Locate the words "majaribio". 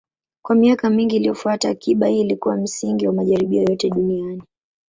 3.13-3.61